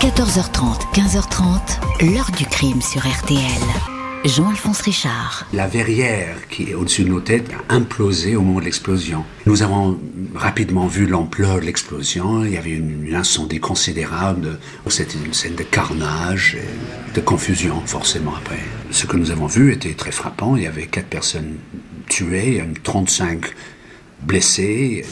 [0.00, 3.60] 14h30, 15h30, l'heure du crime sur RTL.
[4.24, 5.46] Jean-Alphonse Richard.
[5.52, 9.24] La verrière qui est au-dessus de nos têtes a implosé au moment de l'explosion.
[9.44, 10.00] Nous avons
[10.34, 12.46] rapidement vu l'ampleur de l'explosion.
[12.46, 14.58] Il y avait une, incendie considérable.
[14.88, 18.60] C'était une scène de carnage, et de confusion forcément après.
[18.90, 20.56] Ce que nous avons vu était très frappant.
[20.56, 21.56] Il y avait quatre personnes
[22.08, 23.52] tuées, 35
[24.22, 25.04] blessés.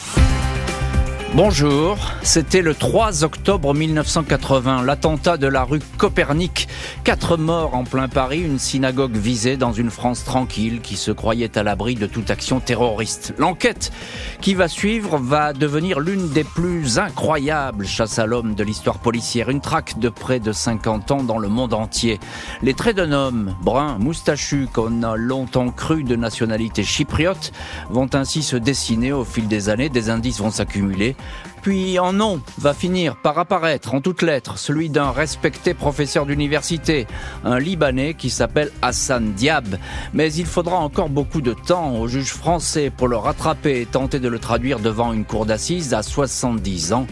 [1.35, 6.69] Bonjour, c'était le 3 octobre 1980, l'attentat de la rue Copernic.
[7.05, 11.59] Quatre morts en plein Paris, une synagogue visée dans une France tranquille qui se croyait
[11.59, 13.35] à l'abri de toute action terroriste.
[13.37, 13.93] L'enquête
[14.41, 19.51] qui va suivre va devenir l'une des plus incroyables chasses à l'homme de l'histoire policière.
[19.51, 22.19] Une traque de près de 50 ans dans le monde entier.
[22.63, 27.53] Les traits d'un homme, brun, moustachu, qu'on a longtemps cru de nationalité chypriote,
[27.91, 29.91] vont ainsi se dessiner au fil des années.
[29.91, 31.17] Des indices vont s'accumuler.
[31.63, 37.07] Puis en nom va finir par apparaître en toutes lettres celui d'un respecté professeur d'université,
[37.45, 39.77] un Libanais qui s'appelle Hassan Diab.
[40.15, 44.21] Mais il faudra encore beaucoup de temps au juge français pour le rattraper et tenter
[44.21, 47.07] de le traduire devant une cour d'assises à 70 ans.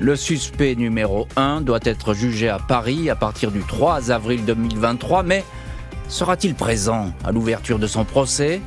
[0.00, 5.22] Le suspect numéro 1 doit être jugé à Paris à partir du 3 avril 2023,
[5.22, 5.44] mais
[6.08, 8.62] sera-t-il présent à l'ouverture de son procès?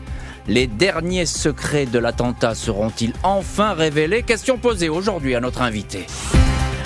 [0.47, 6.05] Les derniers secrets de l'attentat seront-ils enfin révélés Question posée aujourd'hui à notre invité.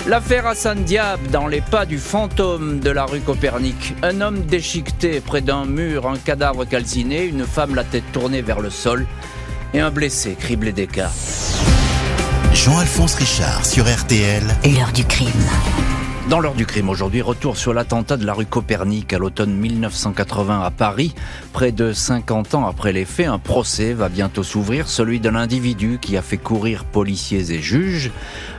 [0.06, 3.94] L'affaire Hassan Diab dans les pas du fantôme de la rue Copernic.
[4.02, 8.60] Un homme déchiqueté près d'un mur, un cadavre calciné, une femme la tête tournée vers
[8.60, 9.06] le sol
[9.74, 11.12] et un blessé criblé d'écarts.
[12.54, 14.42] Jean-Alphonse Richard sur RTL.
[14.64, 15.28] L'heure du crime.
[16.28, 20.60] Dans l'heure du crime aujourd'hui, retour sur l'attentat de la rue Copernic à l'automne 1980
[20.60, 21.14] à Paris.
[21.54, 25.98] Près de 50 ans après les faits, un procès va bientôt s'ouvrir, celui d'un individu
[25.98, 28.10] qui a fait courir policiers et juges.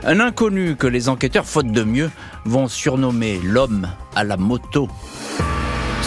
[0.02, 2.10] Un inconnu que les enquêteurs, faute de mieux,
[2.44, 4.88] vont surnommer l'homme à la moto.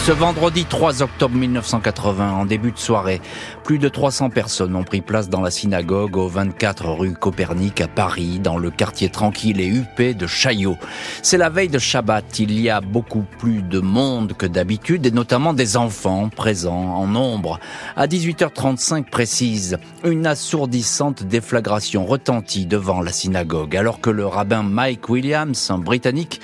[0.06, 3.22] Ce vendredi 3 octobre 1980, en début de soirée,
[3.64, 7.88] plus de 300 personnes ont pris place dans la synagogue au 24 rue Copernic à
[7.88, 10.76] Paris, dans le quartier tranquille et huppé de Chaillot.
[11.22, 15.12] C'est la veille de Shabbat, il y a beaucoup plus de monde que d'habitude et
[15.12, 17.62] notamment des enfants présents en nombre.
[17.96, 25.08] À 18h35 précise, une assourdissante déflagration retentit devant la synagogue alors que le rabbin Mike
[25.08, 26.42] Williams, un Britannique,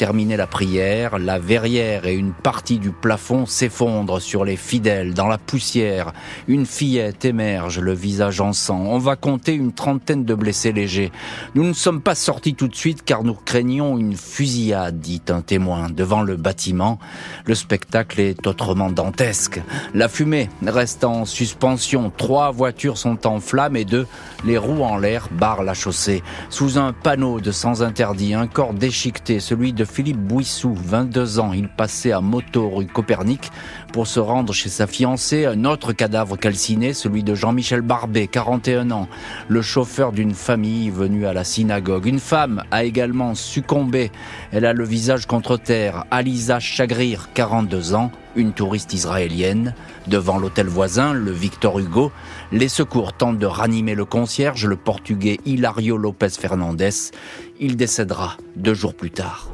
[0.00, 5.26] terminer la prière, la verrière et une partie du plafond s'effondrent sur les fidèles dans
[5.26, 6.14] la poussière.
[6.48, 8.80] Une fillette émerge, le visage en sang.
[8.86, 11.12] On va compter une trentaine de blessés légers.
[11.54, 15.42] Nous ne sommes pas sortis tout de suite car nous craignons une fusillade, dit un
[15.42, 15.90] témoin.
[15.90, 16.98] Devant le bâtiment,
[17.44, 19.60] le spectacle est autrement dantesque.
[19.92, 22.10] La fumée reste en suspension.
[22.16, 24.06] Trois voitures sont en flammes et deux,
[24.46, 26.22] les roues en l'air, barrent la chaussée.
[26.48, 31.52] Sous un panneau de sans interdit, un corps déchiqueté, celui de Philippe Bouissou, 22 ans.
[31.52, 33.50] Il passait à moto rue Copernic
[33.92, 35.46] pour se rendre chez sa fiancée.
[35.46, 39.08] Un autre cadavre calciné, celui de Jean-Michel Barbet, 41 ans,
[39.48, 42.06] le chauffeur d'une famille venue à la synagogue.
[42.06, 44.12] Une femme a également succombé.
[44.52, 46.04] Elle a le visage contre terre.
[46.10, 49.74] Alisa Chagrir, 42 ans, une touriste israélienne.
[50.06, 52.12] Devant l'hôtel voisin, le Victor Hugo,
[52.52, 57.10] les secours tentent de ranimer le concierge, le portugais Hilario Lopez Fernandez.
[57.58, 59.49] Il décédera deux jours plus tard.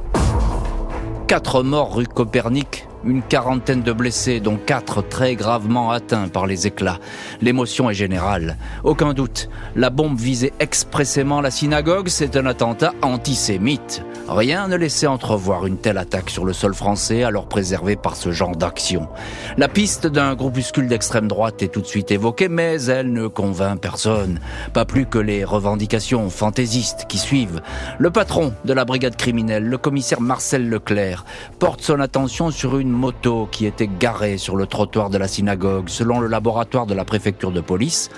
[1.27, 6.67] Quatre morts rue Copernic, une quarantaine de blessés, dont quatre très gravement atteints par les
[6.67, 6.99] éclats.
[7.41, 8.57] L'émotion est générale.
[8.83, 14.03] Aucun doute, la bombe visait expressément la synagogue, c'est un attentat antisémite.
[14.27, 18.31] Rien ne laissait entrevoir une telle attaque sur le sol français, alors préservé par ce
[18.31, 19.07] genre d'action.
[19.55, 23.79] La piste d'un groupuscule d'extrême droite est tout de suite évoquée, mais elle ne convainc
[23.79, 24.41] personne.
[24.73, 27.61] Pas plus que les revendications fantaisistes qui suivent.
[27.99, 31.23] Le patron de la brigade criminelle, le commissaire Marcel Leclerc,
[31.59, 35.89] porte son attention sur une moto qui était garée sur le trottoir de la synagogue.
[35.89, 38.09] Selon le laboratoire de la préfecture de police,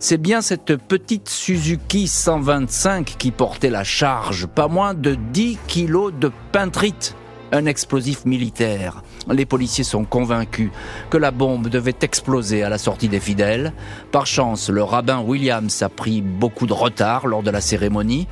[0.00, 6.12] c'est bien cette petite Suzuki 125 qui portait la charge, pas moins de 10 kilos
[6.18, 7.14] de peintrite
[7.52, 9.02] un explosif militaire.
[9.30, 10.70] Les policiers sont convaincus
[11.10, 13.72] que la bombe devait exploser à la sortie des fidèles.
[14.12, 18.26] Par chance, le rabbin Williams a pris beaucoup de retard lors de la cérémonie.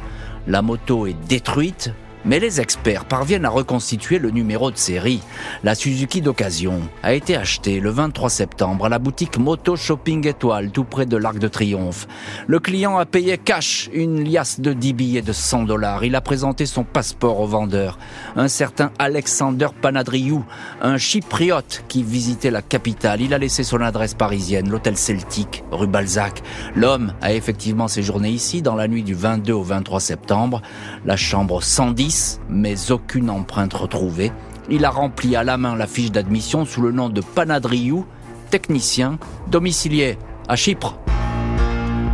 [0.46, 1.92] La moto est détruite,
[2.24, 5.20] mais les experts parviennent à reconstituer le numéro de série.
[5.62, 10.70] La Suzuki d'occasion a été achetée le 23 septembre à la boutique Moto Shopping Étoile,
[10.70, 12.06] tout près de l'Arc de Triomphe.
[12.46, 16.04] Le client a payé cash une liasse de 10 billets de 100 dollars.
[16.04, 17.98] Il a présenté son passeport au vendeur.
[18.36, 20.44] Un certain Alexander Panadriou,
[20.80, 23.20] un chypriote qui visitait la capitale.
[23.20, 26.42] Il a laissé son adresse parisienne, l'hôtel Celtique, rue Balzac.
[26.74, 30.62] L'homme a effectivement séjourné ici dans la nuit du 22 au 23 septembre.
[31.04, 32.13] La chambre 110
[32.48, 34.32] mais aucune empreinte retrouvée.
[34.70, 38.06] Il a rempli à la main la fiche d'admission sous le nom de Panadriou,
[38.50, 39.18] technicien,
[39.50, 40.18] domicilié
[40.48, 40.98] à Chypre.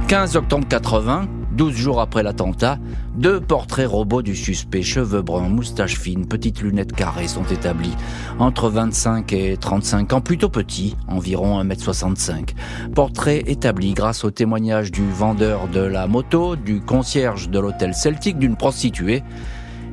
[0.08, 2.78] 15 octobre 80, 12 jours après l'attentat,
[3.14, 7.94] deux portraits robots du suspect, cheveux bruns, moustache fine, petites lunettes carrées sont établis.
[8.38, 12.54] Entre 25 et 35 ans, plutôt petits, environ 1m65.
[12.94, 18.38] Portraits établis grâce au témoignage du vendeur de la moto, du concierge de l'hôtel Celtic,
[18.38, 19.22] d'une prostituée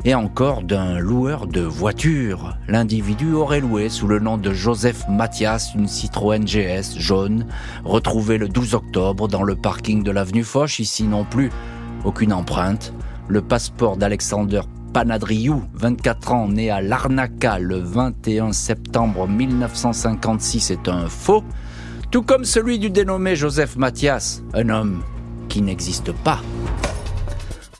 [0.06, 2.58] et encore d'un loueur de voitures.
[2.68, 7.46] L'individu aurait loué sous le nom de Joseph Mathias une Citroën GS jaune,
[7.84, 11.52] retrouvée le 12 octobre dans le parking de l'avenue Foch, ici non plus
[12.06, 12.94] aucune empreinte.
[13.28, 14.62] Le passeport d'Alexander
[14.94, 21.44] Panadriou, 24 ans, né à Larnaca le 21 septembre 1956, est un faux,
[22.10, 25.04] tout comme celui du dénommé Joseph Mathias, un homme
[25.50, 26.42] qui n'existe pas.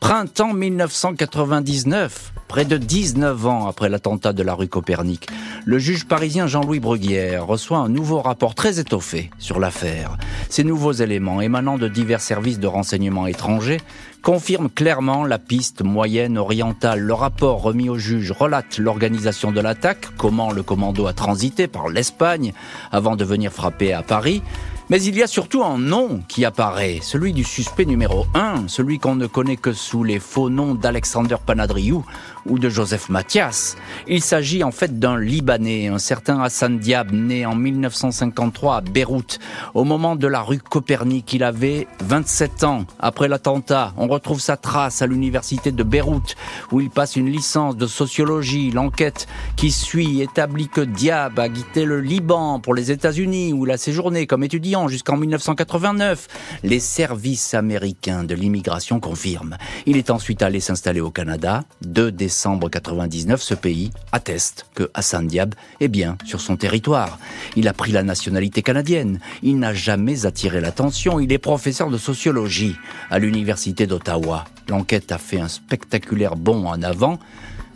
[0.08, 5.28] Printemps 1999, près de 19 ans après l'attentat de la rue Copernic,
[5.66, 10.16] le juge parisien Jean-Louis Bruguière reçoit un nouveau rapport très étoffé sur l'affaire.
[10.48, 13.82] Ces nouveaux éléments émanant de divers services de renseignement étrangers
[14.22, 17.02] confirment clairement la piste moyenne orientale.
[17.02, 21.90] Le rapport remis au juge relate l'organisation de l'attaque, comment le commando a transité par
[21.90, 22.54] l'Espagne
[22.94, 24.42] avant de venir frapper à Paris,
[24.90, 29.00] mais il y a surtout un nom qui apparaît, celui du suspect numéro 1, celui
[29.00, 32.06] qu'on ne connaît que sous les faux noms d'Alexander Panadriou
[32.50, 33.76] ou de Joseph Mathias.
[34.08, 39.40] Il s'agit en fait d'un Libanais, un certain Hassan Diab, né en 1953 à Beyrouth.
[39.74, 42.86] Au moment de la rue Copernic, il avait 27 ans.
[43.00, 46.36] Après l'attentat, on retrouve sa trace à l'université de Beyrouth,
[46.72, 48.72] où il passe une licence de sociologie.
[48.72, 53.72] L'enquête qui suit établit que Diab a quitté le Liban pour les États-Unis, où il
[53.72, 56.28] a séjourné comme étudiant jusqu'en 1989.
[56.64, 59.58] Les services américains de l'immigration confirment.
[59.86, 61.64] Il est ensuite allé s'installer au Canada.
[61.82, 62.37] 2 décembre
[62.70, 67.20] 99, ce pays atteste que Hassan Diab est bien sur son territoire.
[67.56, 69.20] Il a pris la nationalité canadienne.
[69.42, 71.20] Il n'a jamais attiré l'attention.
[71.20, 72.76] Il est professeur de sociologie
[73.10, 74.46] à l'université d'Ottawa.
[74.70, 77.20] L'enquête a fait un spectaculaire bond en avant,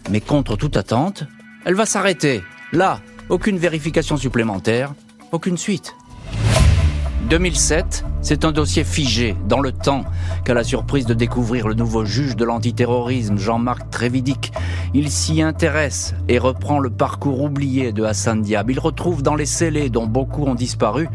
[0.10, 1.24] mais contre toute attente,
[1.66, 2.44] elle va s'arrêter.
[2.72, 4.94] Là, aucune vérification supplémentaire,
[5.31, 5.94] aucune suite.
[7.30, 10.04] 2007, c'est un dossier figé dans le temps
[10.44, 14.52] qu'à la surprise de découvrir le nouveau juge de l'antiterrorisme, Jean-Marc Trévidic.
[14.94, 18.70] Il s'y intéresse et reprend le parcours oublié de Hassan Diab.
[18.70, 21.08] Il retrouve dans les scellés dont beaucoup ont disparu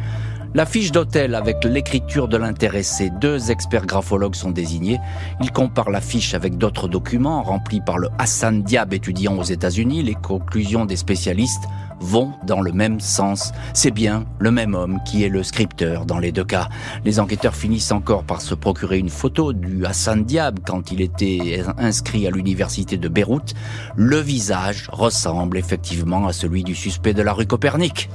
[0.55, 4.99] la fiche d'hôtel avec l'écriture de l'intéressé, deux experts graphologues sont désignés.
[5.41, 10.03] Ils comparent la fiche avec d'autres documents remplis par le Hassan Diab étudiant aux États-Unis.
[10.03, 11.65] Les conclusions des spécialistes
[12.01, 13.53] vont dans le même sens.
[13.75, 16.69] C'est bien le même homme qui est le scripteur dans les deux cas.
[17.05, 21.63] Les enquêteurs finissent encore par se procurer une photo du Hassan Diab quand il était
[21.79, 23.55] inscrit à l'université de Beyrouth.
[23.95, 28.09] Le visage ressemble effectivement à celui du suspect de la rue Copernic.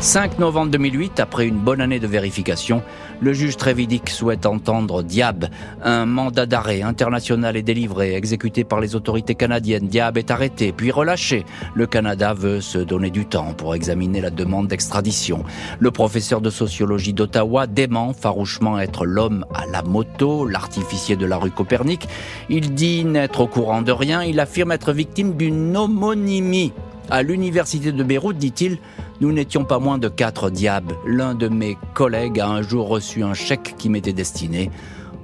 [0.00, 2.82] 5 novembre 2008, après une bonne année de vérification,
[3.20, 5.46] le juge Trévidic souhaite entendre Diab.
[5.82, 9.88] Un mandat d'arrêt international est délivré, exécuté par les autorités canadiennes.
[9.88, 11.46] Diab est arrêté, puis relâché.
[11.74, 15.44] Le Canada veut se donner du temps pour examiner la demande d'extradition.
[15.78, 21.38] Le professeur de sociologie d'Ottawa dément farouchement être l'homme à la moto, l'artificier de la
[21.38, 22.06] rue Copernic.
[22.50, 24.22] Il dit n'être au courant de rien.
[24.22, 26.72] Il affirme être victime d'une homonymie.
[27.10, 28.78] À l'université de Beyrouth, dit-il,
[29.20, 30.96] nous n'étions pas moins de quatre diables.
[31.06, 34.70] L'un de mes collègues a un jour reçu un chèque qui m'était destiné.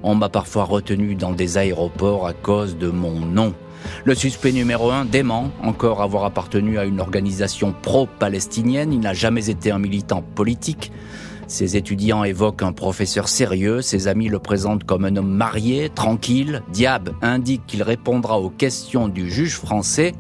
[0.03, 3.53] On m'a parfois retenu dans des aéroports à cause de mon nom.
[4.05, 8.93] Le suspect numéro un dément encore avoir appartenu à une organisation pro-palestinienne.
[8.93, 10.93] Il n'a jamais été un militant politique.
[11.49, 16.63] Ses étudiants évoquent un professeur sérieux, ses amis le présentent comme un homme marié, tranquille.
[16.73, 20.15] Diab indique qu'il répondra aux questions du juge français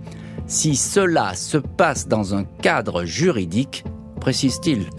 [0.50, 3.84] si cela se passe dans un cadre juridique,
[4.20, 4.90] précise-t-il.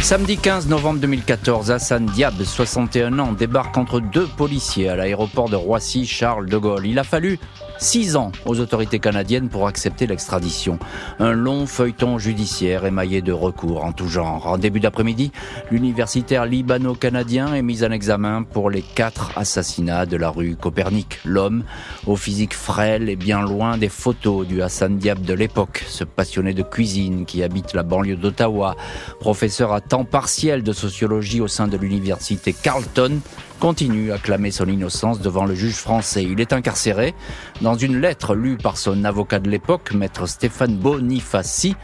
[0.00, 5.56] Samedi 15 novembre 2014, Hassan Diab, 61 ans, débarque entre deux policiers à l'aéroport de
[5.56, 6.86] Roissy-Charles de Gaulle.
[6.86, 7.38] Il a fallu
[7.80, 10.80] Six ans aux autorités canadiennes pour accepter l'extradition.
[11.20, 14.48] Un long feuilleton judiciaire émaillé de recours en tout genre.
[14.48, 15.30] En début d'après-midi,
[15.70, 21.20] l'universitaire libano-canadien est mis en examen pour les quatre assassinats de la rue Copernic.
[21.24, 21.62] L'homme,
[22.06, 26.54] au physique frêle et bien loin des photos du Hassan Diab de l'époque, ce passionné
[26.54, 28.76] de cuisine qui habite la banlieue d'Ottawa,
[29.20, 33.20] professeur à temps partiel de sociologie au sein de l'université Carleton,
[33.58, 36.24] continue à clamer son innocence devant le juge français.
[36.24, 37.14] Il est incarcéré.
[37.60, 41.76] Dans une lettre lue par son avocat de l'époque, maître Stéphane Bonifaci,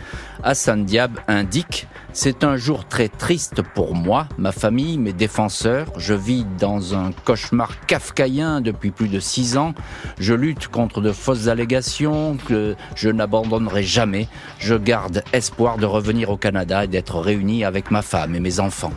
[0.43, 5.89] Hassan Diab indique c'est un jour très triste pour moi, ma famille, mes défenseurs.
[5.97, 9.75] Je vis dans un cauchemar kafkaïen depuis plus de six ans.
[10.21, 14.29] Je lutte contre de fausses allégations que je n'abandonnerai jamais.
[14.61, 18.61] Je garde espoir de revenir au Canada et d'être réuni avec ma femme et mes
[18.61, 18.93] enfants.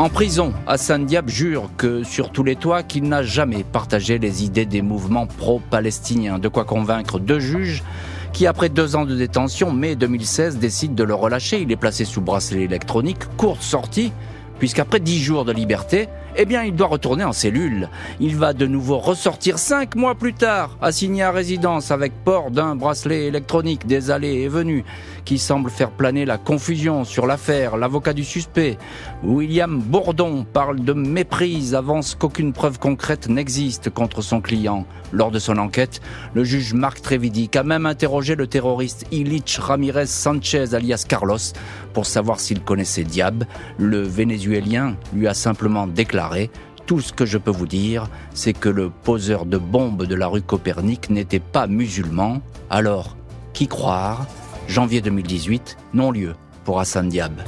[0.00, 4.44] En prison, Hassan Diab jure que sur tous les toits qu'il n'a jamais partagé les
[4.44, 7.84] idées des mouvements pro-palestiniens, de quoi convaincre deux juges
[8.32, 11.62] qui, après deux ans de détention, mai 2016, décide de le relâcher.
[11.62, 14.12] Il est placé sous bracelet électronique, courte sortie,
[14.64, 17.90] puisqu'après dix jours de liberté, eh bien, il doit retourner en cellule.
[18.18, 22.74] Il va de nouveau ressortir cinq mois plus tard, assigné à résidence avec port d'un
[22.74, 24.84] bracelet électronique des allées et venues
[25.26, 27.76] qui semble faire planer la confusion sur l'affaire.
[27.76, 28.78] L'avocat du suspect,
[29.22, 34.86] William Bourdon, parle de méprise, avance qu'aucune preuve concrète n'existe contre son client.
[35.12, 36.00] Lors de son enquête,
[36.32, 41.38] le juge Marc Trevidic a même interrogé le terroriste Ilich Ramirez Sanchez alias Carlos
[41.92, 43.44] pour savoir s'il connaissait Diab.
[43.78, 46.50] Le Vénézuélien lui a simplement déclaré
[46.86, 50.26] tout ce que je peux vous dire, c'est que le poseur de bombes de la
[50.26, 52.40] rue Copernic n'était pas musulman.
[52.68, 53.16] Alors,
[53.52, 54.26] qui croire?
[54.68, 56.34] Janvier 2018, non-lieu
[56.64, 57.42] pour Hassan Diab.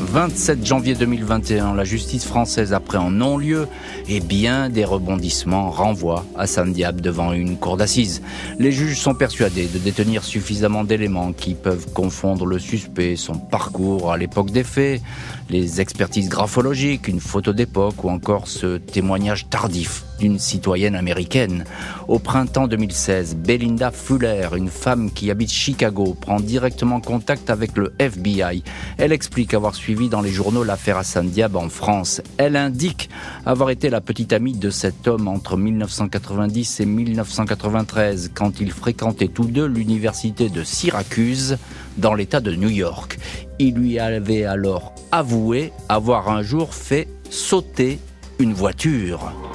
[0.00, 3.68] 27 janvier 2021, la justice française en non-lieu
[4.08, 8.22] et bien des rebondissements renvoient Hassan Diab devant une cour d'assises.
[8.58, 14.12] Les juges sont persuadés de détenir suffisamment d'éléments qui peuvent confondre le suspect, son parcours
[14.12, 15.00] à l'époque des faits,
[15.48, 21.64] les expertises graphologiques, une photo d'époque ou encore ce témoignage tardif d'une citoyenne américaine.
[22.06, 27.92] Au printemps 2016, Belinda Fuller, une femme qui habite Chicago, prend directement contact avec le
[27.98, 28.62] FBI.
[28.98, 32.20] Elle explique avoir suivi dans les journaux l'affaire Hassan Diab en France.
[32.36, 33.08] Elle indique
[33.46, 39.28] avoir été la petite amie de cet homme entre 1990 et 1993 quand ils fréquentaient
[39.28, 41.56] tous deux l'université de Syracuse
[41.96, 43.18] dans l'État de New York.
[43.58, 47.98] Il lui avait alors avoué avoir un jour fait sauter
[48.38, 49.49] une voiture.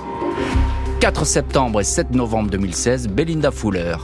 [1.06, 3.96] 4 septembre et 7 novembre 2016, Belinda Fuller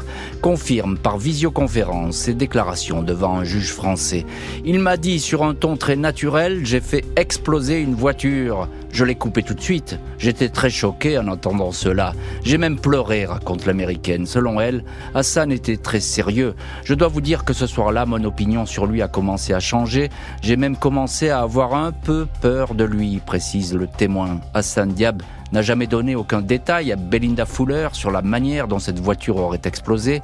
[0.41, 4.25] confirme par visioconférence ses déclarations devant un juge français.
[4.65, 8.67] Il m'a dit sur un ton très naturel, j'ai fait exploser une voiture.
[8.91, 9.97] Je l'ai coupé tout de suite.
[10.17, 12.13] J'étais très choqué en entendant cela.
[12.43, 14.25] J'ai même pleuré, raconte l'américaine.
[14.25, 14.83] Selon elle,
[15.15, 16.55] Hassan était très sérieux.
[16.83, 20.09] Je dois vous dire que ce soir-là, mon opinion sur lui a commencé à changer.
[20.41, 24.41] J'ai même commencé à avoir un peu peur de lui, précise le témoin.
[24.53, 25.21] Hassan Diab
[25.53, 29.61] n'a jamais donné aucun détail à Belinda Fuller sur la manière dont cette voiture aurait
[29.63, 30.21] explosé.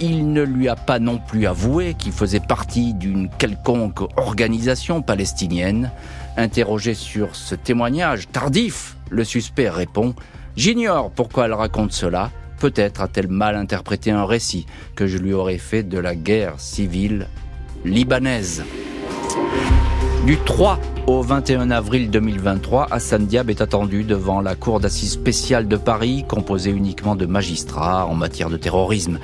[0.00, 5.90] Il ne lui a pas non plus avoué qu'il faisait partie d'une quelconque organisation palestinienne.
[6.38, 10.10] Interrogé sur ce témoignage tardif, le suspect répond⁇
[10.54, 12.30] J'ignore pourquoi elle raconte cela.
[12.60, 14.64] Peut-être a-t-elle mal interprété un récit
[14.94, 17.26] que je lui aurais fait de la guerre civile
[17.84, 18.64] libanaise.
[20.26, 20.78] Du 3
[21.08, 26.26] au 21 avril 2023, Hassan Diab est attendu devant la Cour d'assises spéciale de Paris,
[26.28, 29.18] composée uniquement de magistrats en matière de terrorisme.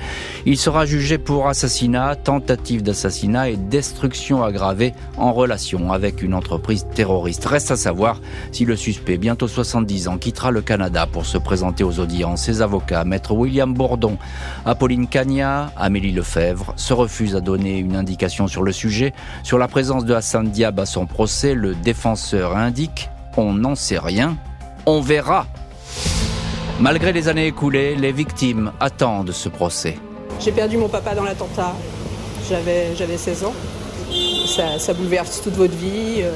[0.47, 6.87] Il sera jugé pour assassinat, tentative d'assassinat et destruction aggravée en relation avec une entreprise
[6.95, 7.45] terroriste.
[7.45, 8.19] Reste à savoir
[8.51, 12.45] si le suspect, bientôt 70 ans, quittera le Canada pour se présenter aux audiences.
[12.45, 14.17] Ses avocats, maître William Bourdon,
[14.65, 19.13] Apolline Cagna, Amélie Lefebvre, se refusent à donner une indication sur le sujet.
[19.43, 24.37] Sur la présence de Hassan Diab à son procès, défenseur indique on n'en sait rien,
[24.85, 25.45] on verra.
[26.79, 29.97] Malgré les années écoulées, les victimes attendent ce procès.
[30.39, 31.73] J'ai perdu mon papa dans l'attentat.
[32.49, 33.53] J'avais, j'avais 16 ans.
[34.45, 36.19] Ça, ça, bouleverse toute votre vie.
[36.19, 36.31] Euh,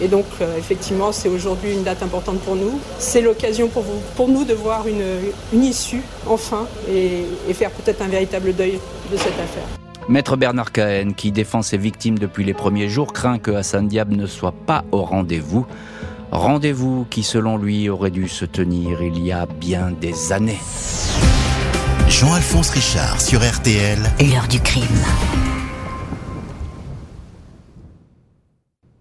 [0.00, 2.78] et donc, euh, effectivement, c'est aujourd'hui une date importante pour nous.
[2.98, 5.04] C'est l'occasion pour, nous de voir une,
[5.52, 8.78] une issue, enfin, et, et faire peut-être un véritable deuil
[9.10, 9.83] de cette affaire.
[10.08, 14.12] Maître Bernard Cahen, qui défend ses victimes depuis les premiers jours, craint que Hassan Diab
[14.12, 15.66] ne soit pas au rendez-vous.
[16.30, 20.60] Rendez-vous qui, selon lui, aurait dû se tenir il y a bien des années.
[22.08, 23.98] Jean-Alphonse Richard sur RTL.
[24.20, 24.84] L'heure du crime.